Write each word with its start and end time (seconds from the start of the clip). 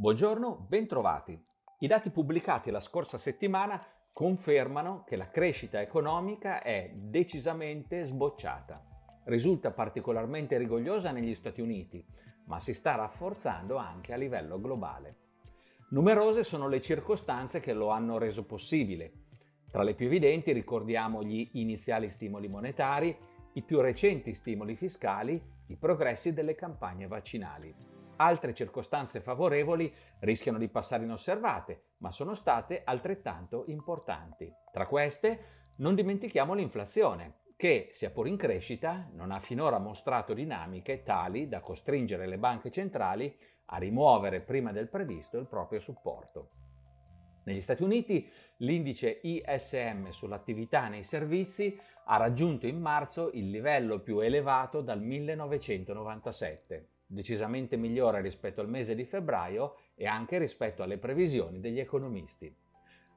Buongiorno, 0.00 0.64
bentrovati. 0.68 1.36
I 1.80 1.88
dati 1.88 2.10
pubblicati 2.10 2.70
la 2.70 2.78
scorsa 2.78 3.18
settimana 3.18 3.84
confermano 4.12 5.02
che 5.04 5.16
la 5.16 5.28
crescita 5.28 5.80
economica 5.80 6.62
è 6.62 6.92
decisamente 6.94 8.04
sbocciata. 8.04 8.80
Risulta 9.24 9.72
particolarmente 9.72 10.56
rigogliosa 10.56 11.10
negli 11.10 11.34
Stati 11.34 11.60
Uniti, 11.60 12.06
ma 12.44 12.60
si 12.60 12.74
sta 12.74 12.94
rafforzando 12.94 13.74
anche 13.74 14.12
a 14.12 14.16
livello 14.16 14.60
globale. 14.60 15.16
Numerose 15.88 16.44
sono 16.44 16.68
le 16.68 16.80
circostanze 16.80 17.58
che 17.58 17.72
lo 17.72 17.88
hanno 17.88 18.18
reso 18.18 18.46
possibile. 18.46 19.12
Tra 19.68 19.82
le 19.82 19.94
più 19.94 20.06
evidenti 20.06 20.52
ricordiamo 20.52 21.24
gli 21.24 21.50
iniziali 21.54 22.08
stimoli 22.08 22.46
monetari, 22.46 23.18
i 23.54 23.62
più 23.62 23.80
recenti 23.80 24.32
stimoli 24.32 24.76
fiscali, 24.76 25.42
i 25.66 25.76
progressi 25.76 26.32
delle 26.32 26.54
campagne 26.54 27.08
vaccinali. 27.08 27.97
Altre 28.20 28.52
circostanze 28.52 29.20
favorevoli 29.20 29.94
rischiano 30.20 30.58
di 30.58 30.68
passare 30.68 31.04
inosservate, 31.04 31.92
ma 31.98 32.10
sono 32.10 32.34
state 32.34 32.82
altrettanto 32.84 33.62
importanti. 33.68 34.52
Tra 34.72 34.86
queste 34.86 35.72
non 35.76 35.94
dimentichiamo 35.94 36.52
l'inflazione, 36.54 37.42
che, 37.54 37.90
sia 37.92 38.10
pur 38.10 38.26
in 38.26 38.36
crescita, 38.36 39.08
non 39.12 39.30
ha 39.30 39.38
finora 39.38 39.78
mostrato 39.78 40.34
dinamiche 40.34 41.04
tali 41.04 41.48
da 41.48 41.60
costringere 41.60 42.26
le 42.26 42.38
banche 42.38 42.72
centrali 42.72 43.32
a 43.66 43.76
rimuovere 43.78 44.40
prima 44.40 44.72
del 44.72 44.88
previsto 44.88 45.38
il 45.38 45.46
proprio 45.46 45.78
supporto. 45.78 46.50
Negli 47.44 47.60
Stati 47.60 47.84
Uniti 47.84 48.28
l'indice 48.58 49.20
ISM 49.22 50.08
sull'attività 50.08 50.88
nei 50.88 51.04
servizi 51.04 51.78
ha 52.06 52.16
raggiunto 52.16 52.66
in 52.66 52.80
marzo 52.80 53.30
il 53.32 53.48
livello 53.48 54.00
più 54.00 54.18
elevato 54.18 54.80
dal 54.80 55.00
1997, 55.00 56.88
decisamente 57.08 57.76
migliore 57.76 58.20
rispetto 58.20 58.60
al 58.60 58.68
mese 58.68 58.94
di 58.94 59.04
febbraio 59.04 59.76
e 59.94 60.06
anche 60.06 60.38
rispetto 60.38 60.82
alle 60.82 60.98
previsioni 60.98 61.58
degli 61.58 61.80
economisti. 61.80 62.54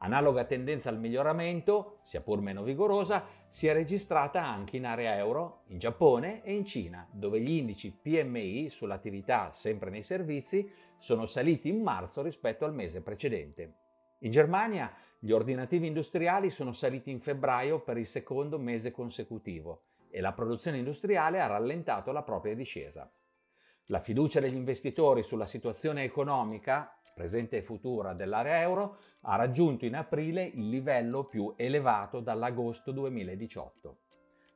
Analoga 0.00 0.44
tendenza 0.44 0.90
al 0.90 0.98
miglioramento, 0.98 2.00
sia 2.02 2.20
pur 2.20 2.42
meno 2.42 2.62
vigorosa, 2.62 3.24
si 3.48 3.66
è 3.66 3.72
registrata 3.72 4.44
anche 4.44 4.76
in 4.76 4.84
area 4.84 5.16
euro, 5.16 5.62
in 5.68 5.78
Giappone 5.78 6.44
e 6.44 6.54
in 6.54 6.66
Cina, 6.66 7.08
dove 7.10 7.40
gli 7.40 7.52
indici 7.52 7.92
PMI 7.92 8.68
sull'attività 8.68 9.52
sempre 9.52 9.88
nei 9.88 10.02
servizi 10.02 10.70
sono 10.98 11.24
saliti 11.24 11.68
in 11.68 11.80
marzo 11.80 12.20
rispetto 12.20 12.66
al 12.66 12.74
mese 12.74 13.00
precedente. 13.00 13.76
In 14.20 14.30
Germania 14.30 14.92
gli 15.18 15.30
ordinativi 15.30 15.86
industriali 15.86 16.50
sono 16.50 16.72
saliti 16.72 17.10
in 17.10 17.20
febbraio 17.20 17.80
per 17.80 17.96
il 17.96 18.06
secondo 18.06 18.58
mese 18.58 18.90
consecutivo 18.90 19.84
e 20.10 20.20
la 20.20 20.32
produzione 20.32 20.78
industriale 20.78 21.40
ha 21.40 21.46
rallentato 21.46 22.12
la 22.12 22.22
propria 22.22 22.54
discesa. 22.54 23.10
La 23.90 24.00
fiducia 24.00 24.40
degli 24.40 24.56
investitori 24.56 25.22
sulla 25.22 25.46
situazione 25.46 26.02
economica, 26.02 26.92
presente 27.14 27.58
e 27.58 27.62
futura, 27.62 28.14
dell'area 28.14 28.60
euro 28.60 28.98
ha 29.22 29.36
raggiunto 29.36 29.84
in 29.84 29.94
aprile 29.94 30.44
il 30.44 30.68
livello 30.68 31.24
più 31.24 31.54
elevato 31.56 32.18
dall'agosto 32.18 32.90
2018. 32.90 33.98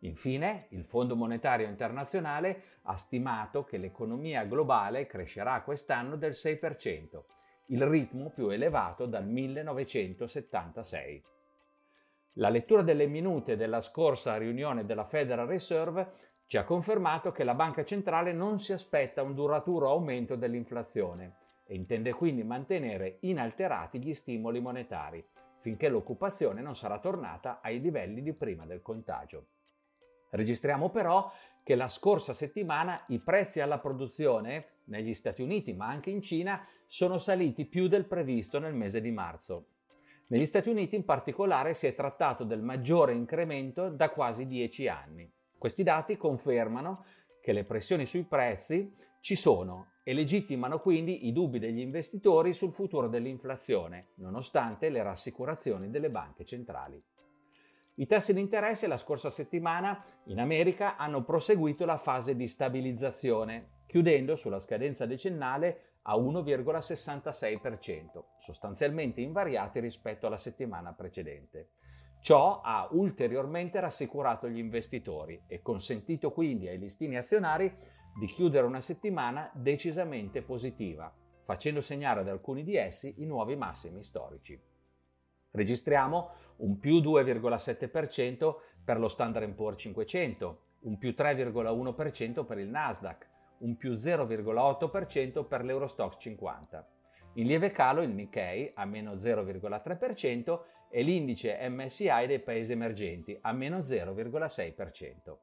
Infine, 0.00 0.68
il 0.70 0.84
Fondo 0.84 1.14
Monetario 1.14 1.66
Internazionale 1.66 2.78
ha 2.82 2.96
stimato 2.96 3.64
che 3.64 3.76
l'economia 3.76 4.44
globale 4.44 5.06
crescerà 5.06 5.60
quest'anno 5.60 6.16
del 6.16 6.30
6%, 6.30 7.22
il 7.66 7.86
ritmo 7.86 8.30
più 8.30 8.48
elevato 8.48 9.04
dal 9.04 9.26
1976. 9.26 11.22
La 12.34 12.48
lettura 12.48 12.80
delle 12.80 13.06
minute 13.06 13.56
della 13.56 13.80
scorsa 13.82 14.38
riunione 14.38 14.86
della 14.86 15.04
Federal 15.04 15.46
Reserve 15.46 16.28
ci 16.48 16.56
ha 16.56 16.64
confermato 16.64 17.30
che 17.30 17.44
la 17.44 17.54
banca 17.54 17.84
centrale 17.84 18.32
non 18.32 18.58
si 18.58 18.72
aspetta 18.72 19.22
un 19.22 19.34
duraturo 19.34 19.90
aumento 19.90 20.34
dell'inflazione 20.34 21.34
e 21.66 21.74
intende 21.74 22.14
quindi 22.14 22.42
mantenere 22.42 23.18
inalterati 23.20 24.02
gli 24.02 24.14
stimoli 24.14 24.58
monetari 24.58 25.22
finché 25.58 25.90
l'occupazione 25.90 26.62
non 26.62 26.74
sarà 26.74 27.00
tornata 27.00 27.60
ai 27.60 27.80
livelli 27.80 28.22
di 28.22 28.32
prima 28.32 28.64
del 28.64 28.80
contagio. 28.80 29.48
Registriamo 30.30 30.88
però 30.88 31.30
che 31.62 31.74
la 31.74 31.90
scorsa 31.90 32.32
settimana 32.32 33.04
i 33.08 33.18
prezzi 33.18 33.60
alla 33.60 33.78
produzione 33.78 34.78
negli 34.84 35.12
Stati 35.12 35.42
Uniti 35.42 35.74
ma 35.74 35.88
anche 35.88 36.08
in 36.08 36.22
Cina 36.22 36.66
sono 36.86 37.18
saliti 37.18 37.66
più 37.66 37.88
del 37.88 38.06
previsto 38.06 38.58
nel 38.58 38.74
mese 38.74 39.02
di 39.02 39.10
marzo. 39.10 39.66
Negli 40.28 40.46
Stati 40.46 40.70
Uniti 40.70 40.96
in 40.96 41.04
particolare 41.04 41.74
si 41.74 41.86
è 41.86 41.94
trattato 41.94 42.44
del 42.44 42.62
maggiore 42.62 43.12
incremento 43.12 43.90
da 43.90 44.08
quasi 44.08 44.46
dieci 44.46 44.88
anni. 44.88 45.30
Questi 45.58 45.82
dati 45.82 46.16
confermano 46.16 47.04
che 47.40 47.52
le 47.52 47.64
pressioni 47.64 48.06
sui 48.06 48.22
prezzi 48.22 48.94
ci 49.20 49.34
sono 49.34 49.94
e 50.04 50.14
legittimano 50.14 50.78
quindi 50.80 51.26
i 51.26 51.32
dubbi 51.32 51.58
degli 51.58 51.80
investitori 51.80 52.52
sul 52.52 52.72
futuro 52.72 53.08
dell'inflazione, 53.08 54.10
nonostante 54.18 54.88
le 54.88 55.02
rassicurazioni 55.02 55.90
delle 55.90 56.10
banche 56.10 56.44
centrali. 56.44 57.02
I 57.96 58.06
tassi 58.06 58.32
di 58.32 58.38
interesse 58.40 58.86
la 58.86 58.96
scorsa 58.96 59.28
settimana 59.28 60.04
in 60.26 60.38
America 60.38 60.96
hanno 60.96 61.24
proseguito 61.24 61.84
la 61.84 61.98
fase 61.98 62.36
di 62.36 62.46
stabilizzazione, 62.46 63.80
chiudendo 63.86 64.36
sulla 64.36 64.60
scadenza 64.60 65.04
decennale 65.04 65.96
a 66.02 66.16
1,66%, 66.16 68.22
sostanzialmente 68.38 69.20
invariati 69.20 69.80
rispetto 69.80 70.28
alla 70.28 70.36
settimana 70.36 70.92
precedente. 70.92 71.70
Ciò 72.20 72.60
ha 72.62 72.88
ulteriormente 72.90 73.80
rassicurato 73.80 74.48
gli 74.48 74.58
investitori 74.58 75.42
e 75.46 75.62
consentito 75.62 76.32
quindi 76.32 76.68
ai 76.68 76.78
listini 76.78 77.16
azionari 77.16 77.72
di 78.18 78.26
chiudere 78.26 78.66
una 78.66 78.80
settimana 78.80 79.50
decisamente 79.54 80.42
positiva, 80.42 81.12
facendo 81.44 81.80
segnare 81.80 82.20
ad 82.20 82.28
alcuni 82.28 82.64
di 82.64 82.76
essi 82.76 83.14
i 83.18 83.24
nuovi 83.24 83.56
massimi 83.56 84.02
storici. 84.02 84.60
Registriamo 85.50 86.30
un 86.56 86.78
più 86.78 86.96
2,7% 86.96 88.54
per 88.84 88.98
lo 88.98 89.08
Standard 89.08 89.50
Poor's 89.54 89.80
500, 89.80 90.62
un 90.80 90.98
più 90.98 91.14
3,1% 91.16 92.44
per 92.44 92.58
il 92.58 92.68
Nasdaq, 92.68 93.28
un 93.58 93.76
più 93.76 93.92
0,8% 93.92 95.46
per 95.46 95.64
l'Eurostox 95.64 96.16
50. 96.18 96.88
In 97.34 97.46
lieve 97.46 97.70
calo 97.70 98.02
il 98.02 98.10
Nikkei 98.10 98.72
a 98.74 98.84
meno 98.84 99.14
0,3% 99.14 100.60
e 100.90 101.02
l'indice 101.02 101.58
MSI 101.68 102.26
dei 102.26 102.40
paesi 102.40 102.72
emergenti 102.72 103.36
a 103.40 103.52
meno 103.52 103.78
0,6%. 103.78 105.36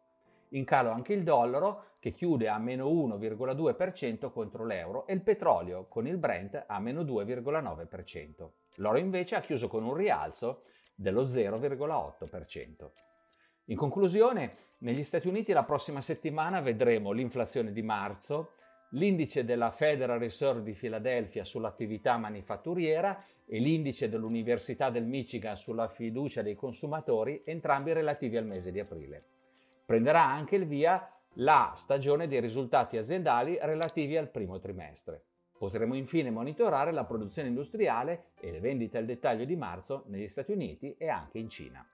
In 0.50 0.64
calo 0.64 0.92
anche 0.92 1.14
il 1.14 1.24
dollaro 1.24 1.96
che 2.00 2.12
chiude 2.12 2.48
a 2.48 2.58
meno 2.58 2.88
1,2% 2.88 4.32
contro 4.32 4.66
l'euro 4.66 5.08
e 5.08 5.14
il 5.14 5.22
petrolio 5.22 5.88
con 5.88 6.08
il 6.08 6.18
Brent 6.18 6.64
a 6.68 6.80
meno 6.80 7.04
2,9%. 7.04 8.50
L'oro 8.76 8.98
invece 8.98 9.36
ha 9.36 9.42
chiuso 9.42 9.68
con 9.68 9.84
un 9.84 9.96
rialzo 9.96 10.64
dello 10.94 11.24
0,8%. 11.24 12.90
In 13.66 13.78
conclusione, 13.78 14.58
negli 14.80 15.04
Stati 15.04 15.28
Uniti 15.28 15.52
la 15.52 15.64
prossima 15.64 16.02
settimana 16.02 16.62
vedremo 16.62 17.12
l'inflazione 17.12 17.72
di 17.72 17.82
marzo, 17.82 18.52
l'indice 18.96 19.44
della 19.44 19.72
Federal 19.72 20.20
Reserve 20.20 20.64
di 20.64 20.74
Filadelfia 20.74 21.44
sull'attività 21.44 22.18
manifatturiera 22.18 23.24
e 23.46 23.60
l'indice 23.60 24.10
dell'Università 24.10 24.90
del 24.90 25.06
Michigan 25.06 25.56
sulla 25.56 25.88
fiducia 25.88 26.42
dei 26.42 26.56
consumatori, 26.56 27.42
entrambi 27.46 27.94
relativi 27.94 28.38
al 28.38 28.46
mese 28.46 28.72
di 28.72 28.80
aprile. 28.80 29.24
Prenderà 29.86 30.24
anche 30.24 30.56
il 30.56 30.66
via 30.66 31.10
la 31.40 31.74
stagione 31.76 32.28
dei 32.28 32.40
risultati 32.40 32.98
aziendali 32.98 33.58
relativi 33.62 34.16
al 34.16 34.30
primo 34.30 34.60
trimestre. 34.60 35.24
Potremo 35.58 35.96
infine 35.96 36.32
monitorare 36.32 36.92
la 36.92 37.04
produzione 37.04 37.50
industriale 37.50 38.32
e 38.40 38.52
le 38.52 38.60
vendite 38.60 38.98
al 38.98 39.06
dettaglio 39.06 39.46
di 39.46 39.56
marzo 39.56 40.06
negli 40.08 40.28
Stati 40.28 40.54
Uniti 40.54 40.96
e 40.98 41.10
anche 41.10 41.38
in 41.38 41.50
Cina. 41.50 41.86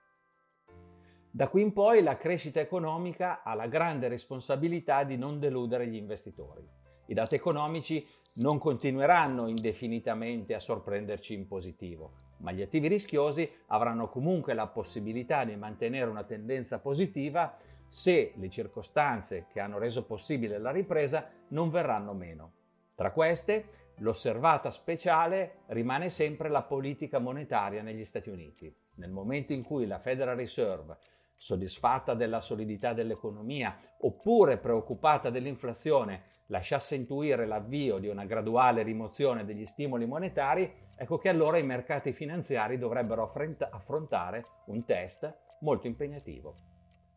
Da 1.30 1.48
qui 1.48 1.62
in 1.62 1.72
poi 1.72 2.02
la 2.02 2.16
crescita 2.16 2.60
economica 2.60 3.42
ha 3.42 3.54
la 3.54 3.66
grande 3.66 4.06
responsabilità 4.06 5.02
di 5.02 5.16
non 5.16 5.40
deludere 5.40 5.86
gli 5.86 5.96
investitori. 5.96 6.80
I 7.06 7.14
dati 7.14 7.34
economici 7.34 8.06
non 8.34 8.58
continueranno 8.58 9.48
indefinitamente 9.48 10.54
a 10.54 10.60
sorprenderci 10.60 11.34
in 11.34 11.46
positivo, 11.46 12.12
ma 12.38 12.52
gli 12.52 12.62
attivi 12.62 12.88
rischiosi 12.88 13.50
avranno 13.66 14.08
comunque 14.08 14.54
la 14.54 14.66
possibilità 14.66 15.44
di 15.44 15.56
mantenere 15.56 16.08
una 16.08 16.24
tendenza 16.24 16.80
positiva 16.80 17.56
se 17.88 18.32
le 18.36 18.48
circostanze 18.48 19.46
che 19.52 19.60
hanno 19.60 19.78
reso 19.78 20.04
possibile 20.04 20.58
la 20.58 20.70
ripresa 20.70 21.28
non 21.48 21.68
verranno 21.68 22.14
meno. 22.14 22.52
Tra 22.94 23.10
queste, 23.10 23.92
l'osservata 23.96 24.70
speciale 24.70 25.58
rimane 25.66 26.08
sempre 26.08 26.48
la 26.48 26.62
politica 26.62 27.18
monetaria 27.18 27.82
negli 27.82 28.04
Stati 28.04 28.30
Uniti. 28.30 28.74
Nel 28.94 29.10
momento 29.10 29.52
in 29.52 29.62
cui 29.62 29.86
la 29.86 29.98
Federal 29.98 30.36
Reserve 30.36 30.96
soddisfatta 31.42 32.14
della 32.14 32.40
solidità 32.40 32.92
dell'economia 32.92 33.76
oppure 33.98 34.58
preoccupata 34.58 35.28
dell'inflazione, 35.28 36.22
lasciasse 36.46 36.94
intuire 36.94 37.46
l'avvio 37.46 37.98
di 37.98 38.06
una 38.06 38.24
graduale 38.24 38.84
rimozione 38.84 39.44
degli 39.44 39.66
stimoli 39.66 40.06
monetari, 40.06 40.72
ecco 40.94 41.18
che 41.18 41.28
allora 41.28 41.58
i 41.58 41.64
mercati 41.64 42.12
finanziari 42.12 42.78
dovrebbero 42.78 43.24
affrontare 43.24 44.46
un 44.66 44.84
test 44.84 45.36
molto 45.62 45.88
impegnativo. 45.88 46.54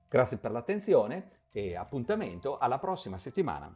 Grazie 0.10 0.38
per 0.38 0.50
l'attenzione 0.50 1.44
e 1.52 1.76
appuntamento 1.76 2.58
alla 2.58 2.80
prossima 2.80 3.20
settimana. 3.20 3.76